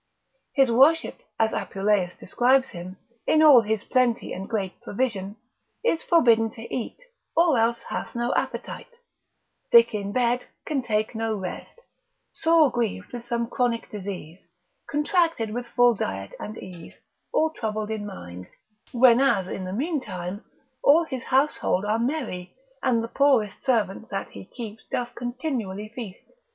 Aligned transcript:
His 0.55 0.71
worship, 0.71 1.19
as 1.39 1.51
Apuleius 1.53 2.17
describes 2.19 2.69
him, 2.69 2.97
in 3.27 3.43
all 3.43 3.61
his 3.61 3.83
plenty 3.83 4.33
and 4.33 4.49
great 4.49 4.81
provision, 4.81 5.35
is 5.83 6.01
forbidden 6.01 6.49
to 6.55 6.63
eat, 6.75 6.97
or 7.37 7.55
else 7.59 7.77
hath 7.89 8.15
no 8.15 8.33
appetite, 8.33 8.87
(sick 9.71 9.93
in 9.93 10.11
bed, 10.11 10.47
can 10.65 10.81
take 10.81 11.13
no 11.13 11.35
rest, 11.37 11.79
sore 12.33 12.71
grieved 12.71 13.13
with 13.13 13.27
some 13.27 13.45
chronic 13.47 13.91
disease, 13.91 14.39
contracted 14.89 15.51
with 15.53 15.67
full 15.67 15.93
diet 15.93 16.33
and 16.39 16.57
ease, 16.57 16.95
or 17.31 17.51
troubled 17.53 17.91
in 17.91 18.03
mind) 18.03 18.47
when 18.91 19.21
as, 19.21 19.45
in 19.47 19.65
the 19.65 19.71
meantime, 19.71 20.43
all 20.83 21.03
his 21.03 21.25
household 21.25 21.85
are 21.85 21.99
merry, 21.99 22.55
and 22.81 23.03
the 23.03 23.07
poorest 23.07 23.63
servant 23.63 24.09
that 24.09 24.29
he 24.31 24.45
keeps 24.45 24.81
doth 24.91 25.13
continually 25.13 25.89
feast. 25.93 26.23